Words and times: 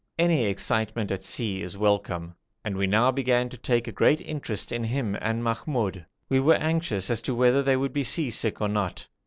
Any 0.17 0.45
excitement 0.45 1.11
at 1.11 1.21
sea 1.21 1.61
is 1.61 1.77
welcome, 1.77 2.33
so 2.65 2.71
we 2.73 2.87
now 2.87 3.11
began 3.11 3.49
to 3.49 3.55
take 3.57 3.87
a 3.87 3.91
great 3.91 4.19
interest 4.19 4.71
in 4.71 4.83
him 4.85 5.15
and 5.21 5.43
Mahmoud. 5.43 6.07
We 6.27 6.39
were 6.39 6.55
quite 6.55 6.65
anxious 6.65 7.11
as 7.11 7.21
to 7.21 7.35
whether 7.35 7.61
they 7.61 7.77
would 7.77 7.93
be 7.93 8.03
sea 8.03 8.31
sick 8.31 8.61
or 8.61 8.67
not. 8.67 9.07